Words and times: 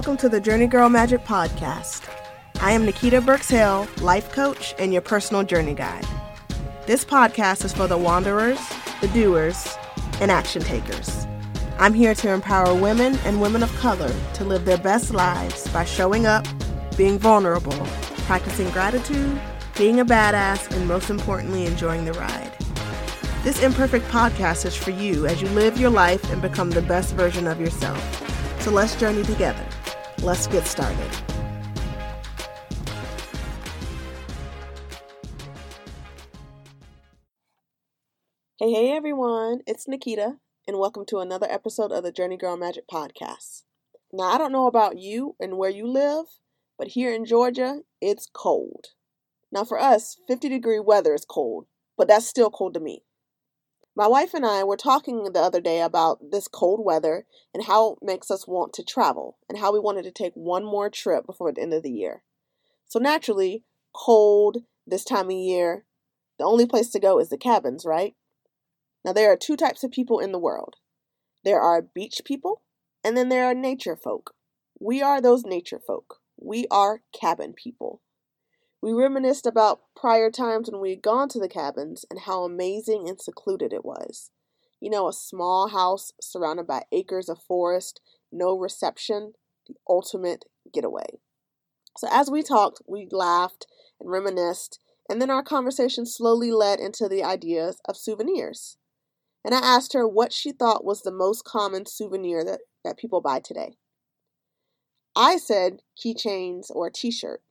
Welcome 0.00 0.16
to 0.16 0.30
the 0.30 0.40
JourneyGurl 0.40 0.90
Magic 0.90 1.26
Podcast. 1.26 2.08
I 2.62 2.72
am 2.72 2.86
Nikita 2.86 3.20
Burks 3.20 3.50
Hill, 3.50 3.86
life 4.00 4.32
coach 4.32 4.74
and 4.78 4.94
your 4.94 5.02
personal 5.02 5.42
journey 5.42 5.74
guide. 5.74 6.06
This 6.86 7.04
podcast 7.04 7.66
is 7.66 7.74
for 7.74 7.86
the 7.86 7.98
wanderers, 7.98 8.58
the 9.02 9.08
doers, 9.08 9.76
and 10.22 10.30
action 10.30 10.62
takers. 10.62 11.26
I'm 11.78 11.92
here 11.92 12.14
to 12.14 12.32
empower 12.32 12.74
women 12.74 13.18
and 13.26 13.42
women 13.42 13.62
of 13.62 13.70
color 13.76 14.10
to 14.32 14.42
live 14.42 14.64
their 14.64 14.78
best 14.78 15.12
lives 15.12 15.68
by 15.68 15.84
showing 15.84 16.24
up, 16.24 16.46
being 16.96 17.18
vulnerable, 17.18 17.86
practicing 18.24 18.70
gratitude, 18.70 19.38
being 19.76 20.00
a 20.00 20.04
badass, 20.06 20.74
and 20.74 20.88
most 20.88 21.10
importantly, 21.10 21.66
enjoying 21.66 22.06
the 22.06 22.14
ride. 22.14 22.56
This 23.42 23.62
imperfect 23.62 24.06
podcast 24.06 24.64
is 24.64 24.74
for 24.74 24.92
you 24.92 25.26
as 25.26 25.42
you 25.42 25.48
live 25.48 25.78
your 25.78 25.90
life 25.90 26.24
and 26.32 26.40
become 26.40 26.70
the 26.70 26.80
best 26.80 27.14
version 27.16 27.46
of 27.46 27.60
yourself. 27.60 28.00
So 28.62 28.70
let's 28.70 28.96
journey 28.96 29.24
together. 29.24 29.66
Let's 30.22 30.46
get 30.48 30.66
started. 30.66 31.10
Hey, 38.58 38.70
hey 38.70 38.92
everyone, 38.92 39.60
it's 39.66 39.88
Nikita, 39.88 40.36
and 40.68 40.78
welcome 40.78 41.06
to 41.06 41.20
another 41.20 41.46
episode 41.48 41.90
of 41.90 42.02
the 42.02 42.12
JourneyGurl 42.12 42.58
Magic 42.58 42.84
Podcast. 42.86 43.62
Now, 44.12 44.24
I 44.24 44.36
don't 44.36 44.52
know 44.52 44.66
about 44.66 44.98
you 44.98 45.36
and 45.40 45.56
where 45.56 45.70
you 45.70 45.86
live, 45.86 46.26
but 46.76 46.88
here 46.88 47.14
in 47.14 47.24
Georgia, 47.24 47.80
it's 48.02 48.28
cold. 48.30 48.88
Now, 49.50 49.64
for 49.64 49.80
us, 49.80 50.18
50 50.28 50.50
degree 50.50 50.80
weather 50.80 51.14
is 51.14 51.24
cold, 51.24 51.64
but 51.96 52.08
that's 52.08 52.26
still 52.26 52.50
cold 52.50 52.74
to 52.74 52.80
me. 52.80 53.04
My 53.96 54.06
wife 54.06 54.34
and 54.34 54.46
I 54.46 54.64
were 54.64 54.76
talking 54.76 55.24
the 55.24 55.40
other 55.40 55.60
day 55.60 55.80
about 55.80 56.30
this 56.30 56.48
cold 56.48 56.84
weather 56.84 57.26
and 57.52 57.64
how 57.64 57.92
it 57.92 57.98
makes 58.02 58.30
us 58.30 58.46
want 58.46 58.72
to 58.74 58.84
travel 58.84 59.36
and 59.48 59.58
how 59.58 59.72
we 59.72 59.80
wanted 59.80 60.04
to 60.04 60.12
take 60.12 60.32
one 60.34 60.64
more 60.64 60.88
trip 60.88 61.26
before 61.26 61.52
the 61.52 61.60
end 61.60 61.74
of 61.74 61.82
the 61.82 61.90
year. 61.90 62.22
So 62.86 62.98
naturally, 62.98 63.64
cold 63.92 64.58
this 64.86 65.04
time 65.04 65.26
of 65.26 65.32
year, 65.32 65.84
the 66.38 66.44
only 66.44 66.66
place 66.66 66.88
to 66.90 67.00
go 67.00 67.18
is 67.18 67.28
the 67.28 67.36
cabins, 67.36 67.84
right? 67.84 68.14
Now, 69.04 69.12
there 69.12 69.30
are 69.30 69.36
two 69.36 69.56
types 69.56 69.82
of 69.82 69.90
people 69.90 70.18
in 70.20 70.32
the 70.32 70.38
world 70.38 70.76
there 71.44 71.60
are 71.60 71.80
beach 71.82 72.20
people, 72.24 72.62
and 73.02 73.16
then 73.16 73.28
there 73.30 73.46
are 73.46 73.54
nature 73.54 73.96
folk. 73.96 74.34
We 74.78 75.00
are 75.02 75.20
those 75.20 75.44
nature 75.44 75.78
folk. 75.78 76.18
We 76.38 76.66
are 76.70 77.02
cabin 77.18 77.54
people. 77.54 78.02
We 78.82 78.92
reminisced 78.92 79.46
about 79.46 79.82
prior 79.94 80.30
times 80.30 80.70
when 80.70 80.80
we 80.80 80.90
had 80.90 81.02
gone 81.02 81.28
to 81.30 81.38
the 81.38 81.48
cabins 81.48 82.06
and 82.10 82.20
how 82.20 82.44
amazing 82.44 83.08
and 83.08 83.20
secluded 83.20 83.72
it 83.72 83.84
was. 83.84 84.30
You 84.80 84.88
know, 84.88 85.06
a 85.06 85.12
small 85.12 85.68
house 85.68 86.12
surrounded 86.20 86.66
by 86.66 86.84
acres 86.90 87.28
of 87.28 87.42
forest, 87.42 88.00
no 88.32 88.56
reception, 88.56 89.34
the 89.66 89.74
ultimate 89.86 90.46
getaway. 90.72 91.18
So, 91.98 92.08
as 92.10 92.30
we 92.30 92.42
talked, 92.42 92.80
we 92.86 93.06
laughed 93.10 93.66
and 94.00 94.10
reminisced, 94.10 94.78
and 95.08 95.20
then 95.20 95.30
our 95.30 95.42
conversation 95.42 96.06
slowly 96.06 96.50
led 96.50 96.80
into 96.80 97.08
the 97.08 97.22
ideas 97.22 97.80
of 97.86 97.98
souvenirs. 97.98 98.78
And 99.44 99.54
I 99.54 99.58
asked 99.58 99.92
her 99.92 100.08
what 100.08 100.32
she 100.32 100.52
thought 100.52 100.84
was 100.84 101.02
the 101.02 101.12
most 101.12 101.44
common 101.44 101.84
souvenir 101.84 102.44
that, 102.44 102.60
that 102.84 102.96
people 102.96 103.20
buy 103.20 103.40
today. 103.40 103.76
I 105.14 105.36
said 105.36 105.80
keychains 106.02 106.70
or 106.70 106.86
a 106.86 106.92
t 106.92 107.10
shirt. 107.10 107.42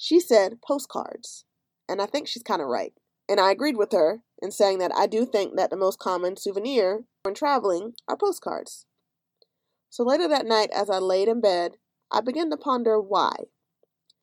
She 0.00 0.20
said 0.20 0.62
postcards, 0.62 1.44
and 1.88 2.00
I 2.00 2.06
think 2.06 2.28
she's 2.28 2.44
kind 2.44 2.62
of 2.62 2.68
right. 2.68 2.94
And 3.28 3.40
I 3.40 3.50
agreed 3.50 3.76
with 3.76 3.90
her 3.90 4.22
in 4.40 4.52
saying 4.52 4.78
that 4.78 4.94
I 4.94 5.08
do 5.08 5.26
think 5.26 5.56
that 5.56 5.70
the 5.70 5.76
most 5.76 5.98
common 5.98 6.36
souvenir 6.36 7.04
when 7.24 7.34
traveling 7.34 7.94
are 8.06 8.16
postcards. 8.16 8.86
So 9.90 10.04
later 10.04 10.28
that 10.28 10.46
night, 10.46 10.70
as 10.72 10.88
I 10.88 10.98
laid 10.98 11.26
in 11.26 11.40
bed, 11.40 11.78
I 12.12 12.20
began 12.20 12.48
to 12.50 12.56
ponder 12.56 13.00
why. 13.00 13.46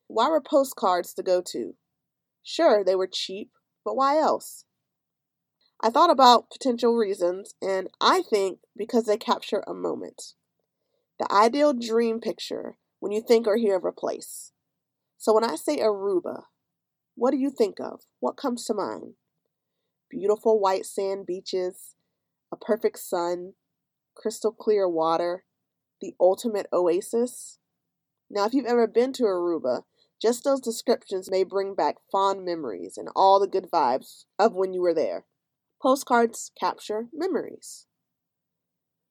Why 0.06 0.30
were 0.30 0.40
postcards 0.40 1.12
the 1.12 1.22
go 1.22 1.42
to? 1.42 1.74
Sure, 2.42 2.82
they 2.82 2.96
were 2.96 3.06
cheap, 3.06 3.50
but 3.84 3.96
why 3.96 4.16
else? 4.18 4.64
I 5.82 5.90
thought 5.90 6.10
about 6.10 6.50
potential 6.50 6.96
reasons, 6.96 7.54
and 7.60 7.88
I 8.00 8.22
think 8.22 8.60
because 8.74 9.04
they 9.04 9.18
capture 9.18 9.62
a 9.66 9.74
moment. 9.74 10.32
The 11.18 11.30
ideal 11.30 11.74
dream 11.74 12.18
picture 12.18 12.78
when 12.98 13.12
you 13.12 13.20
think 13.20 13.46
or 13.46 13.58
hear 13.58 13.76
of 13.76 13.84
a 13.84 13.92
place. 13.92 14.52
So 15.18 15.32
when 15.32 15.44
I 15.44 15.56
say 15.56 15.78
Aruba, 15.78 16.44
what 17.14 17.30
do 17.30 17.38
you 17.38 17.50
think 17.50 17.80
of? 17.80 18.02
What 18.20 18.36
comes 18.36 18.64
to 18.66 18.74
mind? 18.74 19.14
Beautiful 20.10 20.60
white 20.60 20.86
sand 20.86 21.26
beaches, 21.26 21.94
a 22.52 22.56
perfect 22.56 22.98
sun, 22.98 23.54
crystal 24.14 24.52
clear 24.52 24.88
water, 24.88 25.44
the 26.00 26.14
ultimate 26.20 26.66
oasis. 26.72 27.58
Now, 28.30 28.44
if 28.44 28.54
you've 28.54 28.66
ever 28.66 28.86
been 28.86 29.12
to 29.14 29.24
Aruba, 29.24 29.82
just 30.20 30.44
those 30.44 30.60
descriptions 30.60 31.30
may 31.30 31.44
bring 31.44 31.74
back 31.74 31.96
fond 32.10 32.44
memories 32.44 32.96
and 32.96 33.08
all 33.14 33.38
the 33.38 33.46
good 33.46 33.68
vibes 33.72 34.24
of 34.38 34.54
when 34.54 34.72
you 34.72 34.80
were 34.80 34.94
there. 34.94 35.26
Postcards 35.82 36.52
capture 36.58 37.06
memories. 37.12 37.86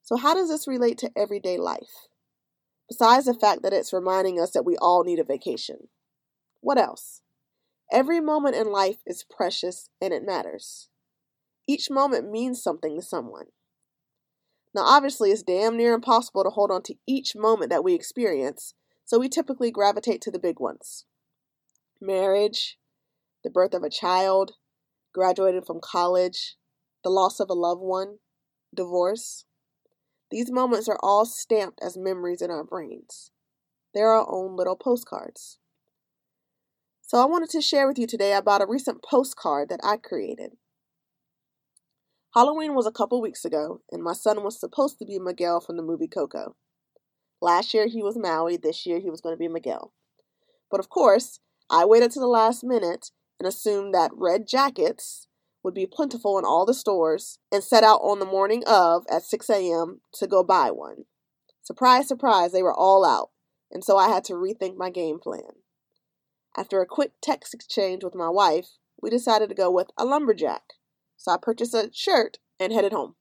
So, 0.04 0.18
how 0.18 0.34
does 0.34 0.50
this 0.50 0.68
relate 0.68 0.98
to 1.00 1.12
everyday 1.16 1.58
life? 1.58 2.08
Besides 2.90 3.26
the 3.26 3.34
fact 3.34 3.64
that 3.64 3.74
it's 3.74 3.94
reminding 3.94 4.40
us 4.40 4.52
that 4.52 4.66
we 4.66 4.78
all 4.78 5.04
need 5.04 5.20
a 5.20 5.24
vacation. 5.24 5.90
What 6.66 6.80
else? 6.80 7.22
Every 7.92 8.20
moment 8.20 8.56
in 8.56 8.72
life 8.72 9.03
is 9.06 9.24
precious 9.24 9.92
and 10.02 10.12
it 10.12 10.26
matters. 10.26 10.90
Each 11.68 11.92
moment 11.92 12.31
means 12.31 12.64
something 12.64 12.96
to 12.96 13.03
someone. 13.03 13.50
Now, 14.74 14.81
obviously, 14.81 15.30
it's 15.30 15.44
damn 15.44 15.78
near 15.78 15.94
impossible 15.94 16.44
to 16.44 16.50
hold 16.50 16.72
on 16.72 16.81
to 16.86 16.96
each 17.06 17.36
moment 17.36 17.70
that 17.70 17.84
we 17.84 17.94
experience, 17.94 18.74
so 19.04 19.20
we 19.20 19.30
typically 19.30 19.70
gravitate 19.70 20.22
to 20.22 20.31
the 20.31 20.40
big 20.40 20.59
ones 20.59 21.06
marriage, 22.02 22.80
the 23.44 23.52
birth 23.52 23.75
of 23.75 23.84
a 23.84 23.90
child, 23.92 24.54
graduating 25.14 25.62
from 25.62 25.80
college, 25.80 26.56
the 27.04 27.12
loss 27.12 27.40
of 27.40 27.52
a 27.52 27.54
loved 27.54 27.84
one, 27.84 28.18
divorce. 28.74 29.46
These 30.31 30.52
moments 30.52 30.90
are 30.90 31.00
all 31.04 31.28
stamped 31.28 31.80
as 31.84 31.96
memories 31.96 32.42
in 32.42 32.50
our 32.50 32.64
brains. 32.64 33.30
They're 33.94 34.09
our 34.09 34.25
own 34.28 34.56
little 34.56 34.75
postcards. 34.75 35.59
So 37.08 37.20
I 37.20 37.26
wanted 37.26 37.52
to 37.52 37.62
share 37.62 37.88
with 37.88 38.00
you 38.00 38.08
today 38.08 38.34
about 38.34 38.64
a 38.64 38.66
recent 38.66 39.04
postcard 39.04 39.70
that 39.70 39.80
I 39.84 39.98
created. 39.98 40.54
Halloween 42.34 42.74
was 42.74 42.88
a 42.88 42.92
couple 42.92 43.22
weeks 43.22 43.46
ago, 43.46 43.82
and 43.92 44.02
my 44.02 44.14
son 44.14 44.44
was 44.44 44.60
supposed 44.60 44.98
to 44.98 45.06
be 45.06 45.20
Miguel 45.20 45.60
from 45.62 45.78
the 45.78 45.84
movie 45.84 46.08
Coco. 46.08 46.56
Last 47.40 47.76
year 47.76 47.86
he 47.86 48.02
was 48.02 48.18
Maui, 48.18 48.58
this 48.58 48.88
year 48.88 49.00
he 49.00 49.12
was 49.12 49.22
going 49.22 49.36
to 49.36 49.40
be 49.40 49.48
Miguel. 49.48 49.94
But 50.72 50.80
of 50.80 50.90
course, 50.90 51.40
I 51.70 51.86
waited 51.86 52.10
to 52.12 52.20
the 52.20 52.28
last 52.28 52.64
minute 52.64 53.12
and 53.40 53.48
assumed 53.48 53.94
that 53.94 54.10
red 54.16 54.48
jackets 54.48 55.28
would 55.62 55.76
be 55.76 55.86
plentiful 55.86 56.40
in 56.40 56.46
all 56.46 56.66
the 56.66 56.74
stores 56.74 57.38
and 57.52 57.64
set 57.64 57.84
out 57.84 58.00
on 58.02 58.18
the 58.18 58.26
morning 58.26 58.64
of 58.66 59.06
at 59.12 59.22
6 59.22 59.48
a.m. 59.52 60.02
to 60.14 60.26
go 60.26 60.44
buy 60.44 60.72
one. 60.72 61.06
Surprise, 61.62 62.08
surprise, 62.08 62.52
they 62.52 62.64
were 62.64 62.74
all 62.74 63.06
out, 63.06 63.30
and 63.72 63.84
so 63.84 63.96
I 63.96 64.08
had 64.08 64.24
to 64.24 64.34
rethink 64.34 64.76
my 64.76 64.90
game 64.90 65.20
plan. 65.20 65.65
After 66.58 66.82
a 66.82 66.86
quick 66.86 67.14
text 67.22 67.54
exchange 67.54 68.04
with 68.04 68.16
my 68.16 68.30
wife, 68.30 68.78
we 69.02 69.10
decided 69.10 69.50
to 69.50 69.56
go 69.56 69.70
with 69.70 69.88
a 69.98 70.06
lumberjack. 70.06 70.74
So 71.18 71.32
I 71.32 71.38
purchased 71.42 71.74
a 71.74 71.90
shirt 71.94 72.38
and 72.60 72.72
headed 72.72 72.94
home. 72.94 73.16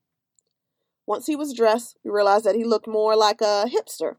Once 1.06 1.26
he 1.26 1.36
was 1.36 1.52
dressed, 1.52 1.98
we 2.04 2.10
realized 2.10 2.44
that 2.44 2.54
he 2.54 2.64
looked 2.64 2.86
more 2.86 3.16
like 3.16 3.40
a 3.40 3.66
hipster. 3.66 4.16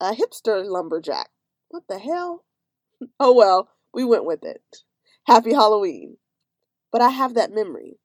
A 0.00 0.12
hipster 0.12 0.64
lumberjack. 0.64 1.30
What 1.68 1.84
the 1.88 1.98
hell? 1.98 2.44
Oh 3.18 3.34
well, 3.34 3.68
we 3.92 4.04
went 4.04 4.24
with 4.24 4.44
it. 4.44 4.84
Happy 5.26 5.52
Halloween. 5.54 6.18
But 6.92 7.02
I 7.02 7.08
have 7.08 7.34
that 7.34 7.52
memory. 7.52 7.98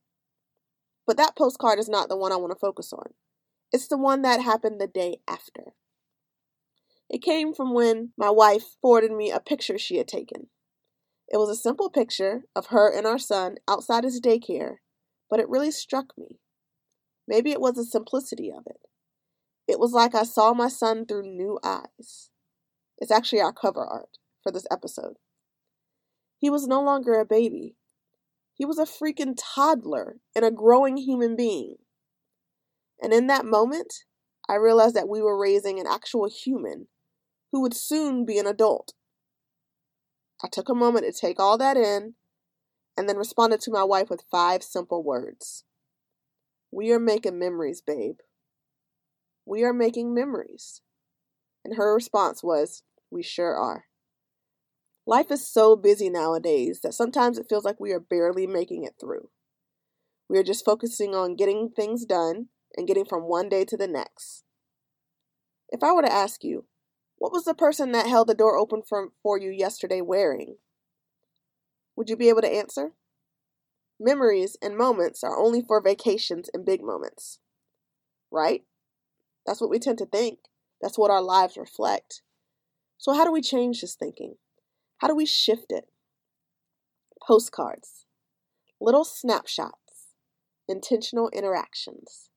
But 1.05 1.17
that 1.17 1.35
postcard 1.35 1.77
is 1.77 1.87
not 1.87 2.09
the 2.09 2.17
one 2.17 2.31
I 2.31 2.37
want 2.37 2.51
to 2.51 2.59
focus 2.59 2.91
on. 2.91 3.13
It's 3.71 3.87
the 3.87 3.97
one 3.97 4.23
that 4.23 4.41
happened 4.41 4.81
the 4.81 4.87
day 4.87 5.19
after. 5.27 5.73
It 7.09 7.21
came 7.21 7.53
from 7.53 7.73
when 7.73 8.11
my 8.17 8.29
wife 8.29 8.75
forwarded 8.81 9.11
me 9.11 9.31
a 9.31 9.39
picture 9.39 9.77
she 9.77 9.97
had 9.97 10.07
taken. 10.07 10.49
It 11.29 11.37
was 11.37 11.49
a 11.49 11.55
simple 11.55 11.89
picture 11.89 12.43
of 12.55 12.67
her 12.67 12.91
and 12.91 13.05
our 13.05 13.17
son 13.17 13.57
outside 13.67 14.03
his 14.03 14.21
daycare, 14.21 14.77
but 15.29 15.39
it 15.39 15.49
really 15.49 15.71
struck 15.71 16.17
me. 16.17 16.39
Maybe 17.27 17.51
it 17.51 17.61
was 17.61 17.73
the 17.73 17.85
simplicity 17.85 18.51
of 18.51 18.63
it. 18.65 18.81
It 19.67 19.79
was 19.79 19.91
like 19.91 20.15
I 20.15 20.23
saw 20.23 20.53
my 20.53 20.69
son 20.69 21.05
through 21.05 21.23
new 21.23 21.59
eyes. 21.63 22.29
It's 22.97 23.11
actually 23.11 23.41
our 23.41 23.53
cover 23.53 23.85
art 23.85 24.17
for 24.41 24.51
this 24.51 24.65
episode. 24.71 25.15
He 26.37 26.49
was 26.49 26.67
no 26.67 26.81
longer 26.81 27.19
a 27.19 27.25
baby. 27.25 27.75
He 28.53 28.65
was 28.65 28.79
a 28.79 28.85
freaking 28.85 29.37
toddler 29.37 30.19
and 30.35 30.45
a 30.45 30.51
growing 30.51 30.97
human 30.97 31.35
being. 31.35 31.77
And 33.01 33.13
in 33.13 33.27
that 33.27 33.45
moment, 33.45 33.93
I 34.49 34.55
realized 34.55 34.95
that 34.95 35.09
we 35.09 35.21
were 35.21 35.39
raising 35.39 35.79
an 35.79 35.87
actual 35.87 36.29
human 36.29 36.87
who 37.51 37.61
would 37.61 37.73
soon 37.73 38.25
be 38.25 38.37
an 38.37 38.47
adult. 38.47 38.93
I 40.43 40.47
took 40.47 40.69
a 40.69 40.75
moment 40.75 41.05
to 41.05 41.11
take 41.11 41.39
all 41.39 41.57
that 41.57 41.77
in 41.77 42.15
and 42.95 43.07
then 43.07 43.17
responded 43.17 43.61
to 43.61 43.71
my 43.71 43.83
wife 43.83 44.09
with 44.09 44.25
five 44.29 44.63
simple 44.63 45.03
words 45.03 45.63
We 46.71 46.91
are 46.91 46.99
making 46.99 47.39
memories, 47.39 47.81
babe. 47.81 48.17
We 49.45 49.63
are 49.63 49.73
making 49.73 50.13
memories. 50.13 50.81
And 51.63 51.75
her 51.75 51.93
response 51.93 52.43
was, 52.43 52.83
We 53.09 53.23
sure 53.23 53.55
are. 53.55 53.85
Life 55.05 55.31
is 55.31 55.47
so 55.47 55.77
busy 55.77 56.09
nowadays 56.09 56.81
that 56.83 56.93
sometimes 56.93 57.37
it 57.37 57.47
feels 57.47 57.63
like 57.63 57.79
we 57.79 57.93
are 57.93 57.99
barely 57.99 58.45
making 58.45 58.83
it 58.83 58.95
through. 58.99 59.29
We 60.29 60.37
are 60.37 60.43
just 60.43 60.65
focusing 60.65 61.15
on 61.15 61.37
getting 61.37 61.69
things 61.69 62.05
done 62.05 62.47
and 62.75 62.85
getting 62.85 63.05
from 63.05 63.23
one 63.23 63.47
day 63.47 63.63
to 63.65 63.77
the 63.77 63.87
next. 63.87 64.43
If 65.69 65.81
I 65.81 65.93
were 65.93 66.01
to 66.01 66.11
ask 66.11 66.43
you, 66.43 66.65
what 67.17 67.31
was 67.31 67.45
the 67.45 67.53
person 67.53 67.91
that 67.91 68.07
held 68.07 68.27
the 68.27 68.35
door 68.35 68.57
open 68.57 68.81
for, 68.87 69.09
for 69.23 69.39
you 69.39 69.49
yesterday 69.49 70.01
wearing? 70.01 70.57
Would 71.95 72.09
you 72.09 72.15
be 72.15 72.29
able 72.29 72.41
to 72.41 72.51
answer? 72.51 72.91
Memories 73.99 74.55
and 74.61 74.77
moments 74.77 75.23
are 75.23 75.39
only 75.39 75.61
for 75.61 75.81
vacations 75.81 76.49
and 76.53 76.63
big 76.63 76.83
moments. 76.83 77.39
Right? 78.31 78.63
That's 79.45 79.59
what 79.59 79.69
we 79.69 79.79
tend 79.79 79.97
to 79.97 80.05
think. 80.05 80.39
That's 80.81 80.97
what 80.97 81.09
our 81.09 81.21
lives 81.21 81.57
reflect. 81.57 82.21
So, 82.99 83.13
how 83.13 83.23
do 83.23 83.31
we 83.31 83.41
change 83.41 83.81
this 83.81 83.95
thinking? 83.95 84.35
How 84.99 85.07
do 85.07 85.15
we 85.15 85.25
shift 85.25 85.71
it? 85.71 85.85
Postcards, 87.25 88.05
little 88.79 89.03
snapshots, 89.03 90.09
intentional 90.67 91.29
interactions, 91.29 92.29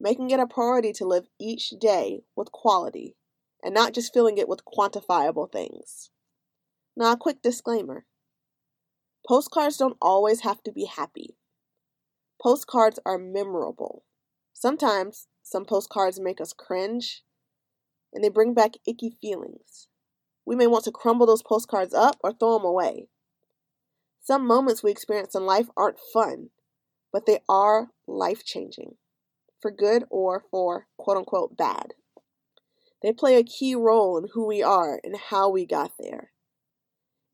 making 0.00 0.30
it 0.30 0.40
a 0.40 0.46
priority 0.46 0.92
to 0.92 1.04
live 1.04 1.26
each 1.38 1.70
day 1.78 2.20
with 2.34 2.52
quality 2.52 3.16
and 3.62 3.74
not 3.74 3.92
just 3.94 4.12
filling 4.12 4.38
it 4.38 4.48
with 4.48 4.64
quantifiable 4.64 5.50
things. 5.50 6.10
Now, 6.96 7.12
a 7.12 7.16
quick 7.16 7.42
disclaimer 7.42 8.04
postcards 9.26 9.76
don't 9.76 9.96
always 10.00 10.40
have 10.40 10.62
to 10.62 10.72
be 10.72 10.86
happy. 10.86 11.36
Postcards 12.40 12.98
are 13.04 13.18
memorable. 13.18 14.04
Sometimes 14.52 15.28
some 15.42 15.64
postcards 15.64 16.18
make 16.18 16.40
us 16.40 16.52
cringe 16.52 17.22
and 18.12 18.24
they 18.24 18.28
bring 18.28 18.54
back 18.54 18.72
icky 18.86 19.10
feelings. 19.20 19.88
We 20.46 20.56
may 20.56 20.66
want 20.66 20.84
to 20.84 20.90
crumble 20.90 21.26
those 21.26 21.42
postcards 21.42 21.92
up 21.92 22.16
or 22.24 22.32
throw 22.32 22.54
them 22.54 22.64
away. 22.64 23.08
Some 24.22 24.46
moments 24.46 24.82
we 24.82 24.90
experience 24.90 25.34
in 25.34 25.44
life 25.46 25.68
aren't 25.76 25.98
fun, 26.12 26.50
but 27.12 27.26
they 27.26 27.40
are 27.48 27.88
life 28.06 28.44
changing, 28.44 28.96
for 29.60 29.70
good 29.70 30.04
or 30.10 30.44
for 30.50 30.86
quote 30.98 31.16
unquote 31.16 31.56
bad. 31.56 31.94
They 33.02 33.12
play 33.12 33.36
a 33.36 33.44
key 33.44 33.74
role 33.74 34.18
in 34.18 34.28
who 34.32 34.46
we 34.46 34.62
are 34.62 35.00
and 35.04 35.16
how 35.16 35.48
we 35.48 35.66
got 35.66 35.92
there. 35.98 36.32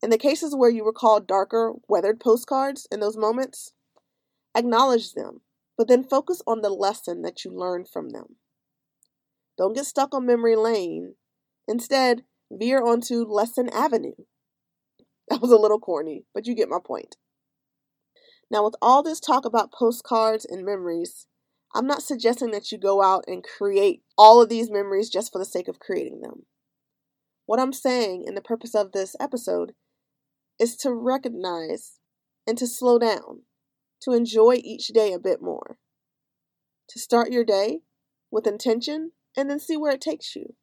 In 0.01 0.09
the 0.11 0.17
cases 0.17 0.55
where 0.55 0.69
you 0.69 0.85
recall 0.85 1.19
darker, 1.19 1.73
weathered 1.87 2.19
postcards 2.19 2.87
in 2.91 2.99
those 2.99 3.17
moments, 3.17 3.73
acknowledge 4.55 5.13
them, 5.13 5.41
but 5.77 5.87
then 5.87 6.03
focus 6.03 6.41
on 6.45 6.61
the 6.61 6.69
lesson 6.69 7.23
that 7.23 7.43
you 7.43 7.51
learned 7.51 7.89
from 7.89 8.09
them. 8.09 8.35
Don't 9.57 9.73
get 9.73 9.85
stuck 9.85 10.13
on 10.13 10.25
memory 10.25 10.55
lane. 10.55 11.15
Instead, 11.67 12.23
veer 12.51 12.83
onto 12.83 13.23
Lesson 13.23 13.69
Avenue. 13.69 14.15
That 15.27 15.41
was 15.41 15.49
a 15.49 15.57
little 15.57 15.79
corny, 15.79 16.25
but 16.35 16.45
you 16.45 16.53
get 16.53 16.69
my 16.69 16.77
point. 16.77 17.15
Now, 18.51 18.63
with 18.63 18.75
all 18.79 19.01
this 19.01 19.19
talk 19.19 19.43
about 19.43 19.73
postcards 19.73 20.45
and 20.45 20.63
memories, 20.63 21.25
I'm 21.75 21.87
not 21.87 22.01
suggesting 22.01 22.51
that 22.51 22.71
you 22.71 22.77
go 22.77 23.03
out 23.03 23.25
and 23.27 23.43
create 23.43 24.01
all 24.17 24.41
of 24.41 24.47
these 24.47 24.71
memories 24.71 25.09
just 25.09 25.33
for 25.33 25.39
the 25.39 25.45
sake 25.45 25.67
of 25.67 25.77
creating 25.77 26.21
them. 26.21 26.45
What 27.45 27.59
I'm 27.59 27.73
saying, 27.73 28.23
in 28.25 28.33
the 28.33 28.41
purpose 28.41 28.73
of 28.73 28.93
this 28.93 29.13
episode, 29.19 29.73
is 30.57 30.77
to 30.77 30.93
recognize 30.93 31.99
and 32.47 32.57
to 32.57 32.65
slow 32.65 32.97
down, 32.97 33.41
to 34.03 34.13
enjoy 34.13 34.61
each 34.63 34.87
day 34.87 35.11
a 35.11 35.19
bit 35.19 35.41
more, 35.41 35.77
to 36.87 36.97
start 36.97 37.29
your 37.29 37.43
day 37.43 37.79
with 38.31 38.47
intention 38.47 39.11
and 39.35 39.49
then 39.49 39.59
see 39.59 39.75
where 39.75 39.91
it 39.91 40.01
takes 40.01 40.33
you. 40.33 40.55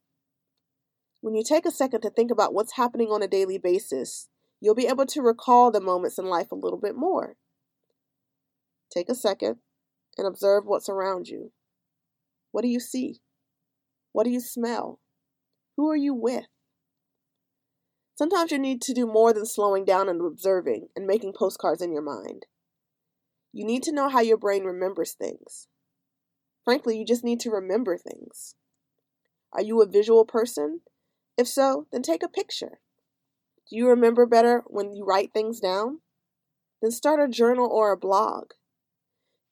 When 1.21 1.35
you 1.35 1.43
take 1.43 1.67
a 1.67 1.71
second 1.71 2.01
to 2.01 2.09
think 2.09 2.31
about 2.31 2.55
what's 2.55 2.73
happening 2.73 3.09
on 3.09 3.21
a 3.21 3.27
daily 3.27 3.59
basis, 3.59 4.29
you'll 4.59 4.73
be 4.73 4.87
able 4.87 5.05
to 5.05 5.21
recall 5.21 5.69
the 5.69 5.79
moments 5.79 6.17
in 6.17 6.25
life 6.25 6.51
a 6.51 6.55
little 6.55 6.79
bit 6.79 6.95
more. 6.95 7.35
Take 8.91 9.09
a 9.09 9.15
second 9.15 9.57
and 10.17 10.27
observe 10.27 10.65
what's 10.65 10.89
around 10.89 11.27
you. 11.27 11.51
What 12.51 12.61
do 12.61 12.67
you 12.67 12.79
see? 12.79 13.21
What 14.11 14.25
do 14.25 14.29
you 14.29 14.39
smell? 14.39 14.99
Who 15.75 15.89
are 15.89 15.95
you 15.97 16.13
with? 16.13 16.45
Sometimes 18.15 18.51
you 18.51 18.59
need 18.59 18.81
to 18.83 18.93
do 18.93 19.07
more 19.07 19.33
than 19.33 19.45
slowing 19.45 19.85
down 19.85 20.07
and 20.07 20.21
observing 20.21 20.89
and 20.95 21.07
making 21.07 21.33
postcards 21.37 21.81
in 21.81 21.91
your 21.91 22.03
mind. 22.03 22.45
You 23.51 23.65
need 23.65 23.83
to 23.83 23.91
know 23.91 24.09
how 24.09 24.21
your 24.21 24.37
brain 24.37 24.63
remembers 24.63 25.13
things. 25.13 25.67
Frankly, 26.63 26.97
you 26.97 27.05
just 27.05 27.23
need 27.23 27.39
to 27.41 27.49
remember 27.49 27.97
things. 27.97 28.55
Are 29.51 29.61
you 29.61 29.81
a 29.81 29.87
visual 29.87 30.25
person? 30.25 30.81
If 31.37 31.47
so, 31.47 31.87
then 31.91 32.01
take 32.01 32.23
a 32.23 32.27
picture. 32.27 32.79
Do 33.69 33.75
you 33.75 33.87
remember 33.87 34.25
better 34.25 34.63
when 34.67 34.93
you 34.93 35.03
write 35.05 35.33
things 35.33 35.59
down? 35.59 35.99
Then 36.81 36.91
start 36.91 37.19
a 37.19 37.27
journal 37.27 37.69
or 37.71 37.91
a 37.91 37.97
blog. 37.97 38.51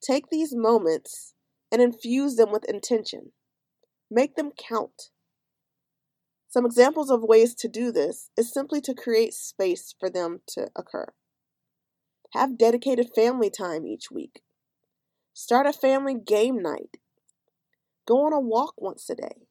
Take 0.02 0.30
these 0.30 0.54
moments 0.54 1.34
and 1.70 1.80
infuse 1.80 2.36
them 2.36 2.50
with 2.50 2.68
intention. 2.68 3.32
Make 4.10 4.34
them 4.34 4.50
count. 4.56 5.10
Some 6.48 6.66
examples 6.66 7.10
of 7.10 7.22
ways 7.22 7.54
to 7.54 7.68
do 7.68 7.92
this 7.92 8.30
is 8.36 8.52
simply 8.52 8.80
to 8.82 8.94
create 8.94 9.32
space 9.32 9.94
for 9.98 10.10
them 10.10 10.40
to 10.48 10.68
occur. 10.76 11.12
Have 12.34 12.58
dedicated 12.58 13.10
family 13.14 13.48
time 13.48 13.86
each 13.86 14.10
week. 14.10 14.42
Start 15.32 15.66
a 15.66 15.72
family 15.72 16.14
game 16.14 16.60
night. 16.60 16.98
Go 18.06 18.26
on 18.26 18.32
a 18.32 18.40
walk 18.40 18.74
once 18.76 19.08
a 19.08 19.14
day. 19.14 19.46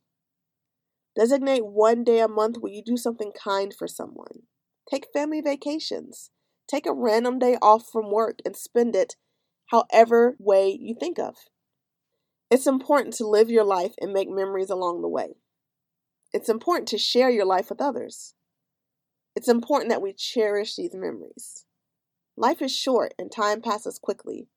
Designate 1.15 1.65
one 1.65 2.03
day 2.03 2.19
a 2.19 2.27
month 2.27 2.57
where 2.59 2.71
you 2.71 2.83
do 2.85 2.97
something 2.97 3.31
kind 3.31 3.73
for 3.73 3.87
someone. 3.87 4.43
Take 4.89 5.07
family 5.13 5.41
vacations. 5.41 6.29
Take 6.67 6.85
a 6.85 6.93
random 6.93 7.39
day 7.39 7.57
off 7.61 7.89
from 7.91 8.11
work 8.11 8.39
and 8.45 8.55
spend 8.55 8.95
it 8.95 9.15
however 9.71 10.35
way 10.37 10.77
you 10.79 10.93
think 10.93 11.17
of. 11.17 11.35
It's 12.49 12.67
important 12.67 13.13
to 13.15 13.27
live 13.27 13.49
your 13.49 13.63
life 13.63 13.93
and 14.01 14.11
make 14.11 14.29
memories 14.29 14.69
along 14.69 15.01
the 15.01 15.07
way. 15.07 15.37
It's 16.33 16.49
important 16.49 16.89
to 16.89 16.97
share 16.97 17.29
your 17.29 17.45
life 17.45 17.69
with 17.69 17.81
others. 17.81 18.33
It's 19.33 19.47
important 19.47 19.89
that 19.89 20.01
we 20.01 20.11
cherish 20.11 20.75
these 20.75 20.93
memories. 20.93 21.65
Life 22.35 22.61
is 22.61 22.75
short 22.75 23.13
and 23.17 23.31
time 23.31 23.61
passes 23.61 23.97
quickly. 23.97 24.49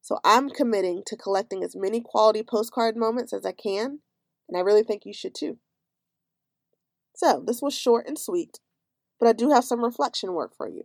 So 0.00 0.18
I'm 0.24 0.48
committing 0.48 1.02
to 1.06 1.16
collecting 1.16 1.64
as 1.64 1.74
many 1.74 2.00
quality 2.00 2.44
postcard 2.44 2.96
moments 2.96 3.32
as 3.32 3.44
I 3.44 3.52
can, 3.52 3.98
and 4.48 4.56
I 4.56 4.60
really 4.60 4.84
think 4.84 5.04
you 5.04 5.12
should 5.12 5.34
too. 5.34 5.58
So, 7.14 7.42
this 7.44 7.60
was 7.60 7.74
short 7.74 8.06
and 8.06 8.18
sweet, 8.18 8.60
but 9.18 9.28
I 9.28 9.32
do 9.32 9.50
have 9.50 9.64
some 9.64 9.84
reflection 9.84 10.32
work 10.32 10.56
for 10.56 10.68
you. 10.68 10.84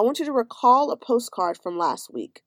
I 0.00 0.02
want 0.02 0.18
you 0.18 0.24
to 0.24 0.32
recall 0.32 0.90
a 0.90 0.96
postcard 0.96 1.58
from 1.58 1.76
last 1.76 2.10
week, 2.10 2.40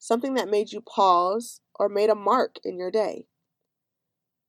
something 0.00 0.34
that 0.34 0.50
made 0.50 0.72
you 0.72 0.80
pause 0.80 1.60
or 1.78 1.88
made 1.88 2.10
a 2.10 2.16
mark 2.16 2.56
in 2.64 2.76
your 2.76 2.90
day. 2.90 3.26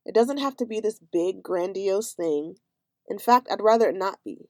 It 0.07 0.15
doesn't 0.15 0.39
have 0.39 0.57
to 0.57 0.65
be 0.65 0.79
this 0.79 0.97
big, 0.99 1.43
grandiose 1.43 2.13
thing. 2.13 2.55
In 3.07 3.19
fact, 3.19 3.47
I'd 3.51 3.61
rather 3.61 3.89
it 3.89 3.95
not 3.95 4.17
be. 4.25 4.49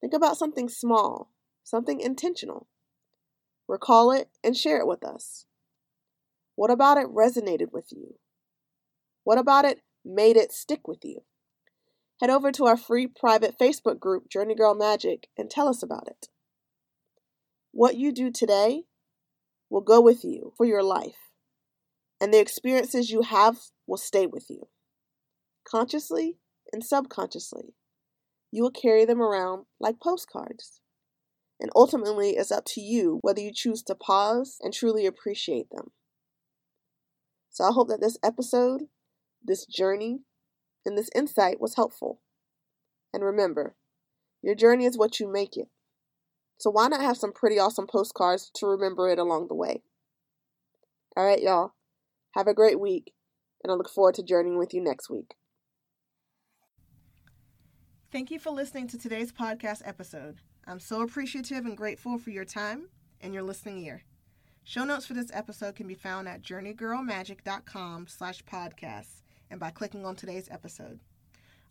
Think 0.00 0.14
about 0.14 0.38
something 0.38 0.70
small, 0.70 1.30
something 1.62 2.00
intentional. 2.00 2.68
Recall 3.68 4.10
it 4.10 4.30
and 4.42 4.56
share 4.56 4.78
it 4.78 4.86
with 4.86 5.04
us. 5.04 5.44
What 6.54 6.70
about 6.70 6.96
it 6.96 7.08
resonated 7.08 7.70
with 7.70 7.88
you? 7.90 8.14
What 9.24 9.36
about 9.36 9.66
it 9.66 9.82
made 10.06 10.38
it 10.38 10.52
stick 10.52 10.88
with 10.88 11.04
you? 11.04 11.20
Head 12.18 12.30
over 12.30 12.50
to 12.50 12.64
our 12.64 12.78
free 12.78 13.06
private 13.06 13.58
Facebook 13.58 14.00
group, 14.00 14.30
JourneyGurl 14.34 14.78
Magic, 14.78 15.28
and 15.36 15.50
tell 15.50 15.68
us 15.68 15.82
about 15.82 16.08
it. 16.08 16.28
What 17.76 17.98
you 17.98 18.10
do 18.10 18.30
today 18.30 18.84
will 19.68 19.82
go 19.82 20.00
with 20.00 20.24
you 20.24 20.54
for 20.56 20.64
your 20.64 20.82
life, 20.82 21.28
and 22.18 22.32
the 22.32 22.40
experiences 22.40 23.10
you 23.10 23.20
have 23.20 23.58
will 23.86 23.98
stay 23.98 24.26
with 24.26 24.46
you. 24.48 24.68
Consciously 25.68 26.38
and 26.72 26.82
subconsciously, 26.82 27.74
you 28.50 28.62
will 28.62 28.70
carry 28.70 29.04
them 29.04 29.20
around 29.20 29.66
like 29.78 30.00
postcards. 30.00 30.80
And 31.60 31.70
ultimately, 31.76 32.30
it's 32.30 32.50
up 32.50 32.64
to 32.68 32.80
you 32.80 33.18
whether 33.20 33.42
you 33.42 33.52
choose 33.52 33.82
to 33.82 33.94
pause 33.94 34.56
and 34.62 34.72
truly 34.72 35.04
appreciate 35.04 35.68
them. 35.70 35.90
So 37.50 37.64
I 37.64 37.72
hope 37.72 37.88
that 37.88 38.00
this 38.00 38.16
episode, 38.24 38.84
this 39.44 39.66
journey, 39.66 40.20
and 40.86 40.96
this 40.96 41.10
insight 41.14 41.60
was 41.60 41.76
helpful. 41.76 42.22
And 43.12 43.22
remember, 43.22 43.76
your 44.40 44.54
journey 44.54 44.86
is 44.86 44.96
what 44.96 45.20
you 45.20 45.30
make 45.30 45.58
it. 45.58 45.68
So 46.58 46.70
why 46.70 46.88
not 46.88 47.02
have 47.02 47.16
some 47.16 47.32
pretty 47.32 47.58
awesome 47.58 47.86
postcards 47.86 48.50
to 48.56 48.66
remember 48.66 49.08
it 49.08 49.18
along 49.18 49.48
the 49.48 49.54
way? 49.54 49.82
All 51.16 51.24
right, 51.24 51.40
y'all. 51.40 51.74
Have 52.34 52.46
a 52.46 52.54
great 52.54 52.80
week, 52.80 53.12
and 53.62 53.70
I 53.70 53.74
look 53.74 53.88
forward 53.88 54.14
to 54.16 54.22
journeying 54.22 54.58
with 54.58 54.74
you 54.74 54.80
next 54.82 55.08
week. 55.08 55.34
Thank 58.12 58.30
you 58.30 58.38
for 58.38 58.50
listening 58.50 58.88
to 58.88 58.98
today's 58.98 59.32
podcast 59.32 59.82
episode. 59.84 60.38
I'm 60.66 60.80
so 60.80 61.02
appreciative 61.02 61.64
and 61.64 61.76
grateful 61.76 62.18
for 62.18 62.30
your 62.30 62.44
time 62.44 62.88
and 63.20 63.34
your 63.34 63.42
listening 63.42 63.78
ear. 63.84 64.04
Show 64.64 64.84
notes 64.84 65.06
for 65.06 65.14
this 65.14 65.30
episode 65.32 65.76
can 65.76 65.86
be 65.86 65.94
found 65.94 66.28
at 66.28 66.42
journeygirlmagic.com 66.42 68.06
slash 68.08 68.42
podcasts, 68.44 69.22
and 69.50 69.60
by 69.60 69.70
clicking 69.70 70.04
on 70.04 70.16
today's 70.16 70.48
episode. 70.50 71.00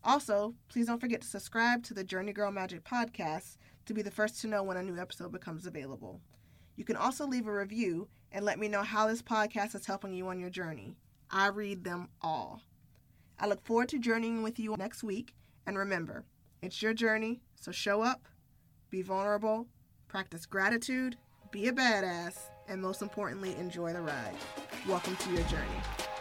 Also, 0.05 0.53
please 0.69 0.85
don't 0.85 1.01
forget 1.01 1.21
to 1.21 1.27
subscribe 1.27 1.81
to 1.83 1.95
the 1.95 2.03
JourneyGurl 2.03 2.53
Magic 2.53 2.83
podcast 2.83 3.57
to 3.87 3.93
be 3.93 4.03
the 4.03 4.11
first 4.11 4.39
to 4.41 4.47
know 4.47 4.61
when 4.61 4.77
a 4.77 4.83
new 4.83 4.99
episode 4.99 5.31
becomes 5.31 5.65
available. 5.65 6.21
You 6.75 6.85
can 6.85 6.95
also 6.95 7.25
leave 7.25 7.47
a 7.47 7.51
review 7.51 8.07
and 8.31 8.45
let 8.45 8.59
me 8.59 8.67
know 8.67 8.83
how 8.83 9.07
this 9.07 9.23
podcast 9.23 9.73
is 9.73 9.87
helping 9.87 10.13
you 10.13 10.27
on 10.27 10.39
your 10.39 10.51
journey. 10.51 10.95
I 11.31 11.47
read 11.47 11.83
them 11.83 12.09
all. 12.21 12.61
I 13.39 13.47
look 13.47 13.65
forward 13.65 13.89
to 13.89 13.99
journeying 13.99 14.43
with 14.43 14.59
you 14.59 14.75
next 14.77 15.03
week, 15.03 15.33
and 15.65 15.75
remember, 15.75 16.23
it's 16.61 16.83
your 16.83 16.93
journey, 16.93 17.41
so 17.59 17.71
show 17.71 18.03
up, 18.03 18.27
be 18.91 19.01
vulnerable, 19.01 19.65
practice 20.07 20.45
gratitude, 20.45 21.17
be 21.49 21.67
a 21.67 21.73
badass, 21.73 22.37
and 22.67 22.79
most 22.79 23.01
importantly, 23.01 23.55
enjoy 23.55 23.91
the 23.91 24.01
ride. 24.01 24.35
Welcome 24.87 25.15
to 25.15 25.31
your 25.31 25.43
journey. 25.43 26.14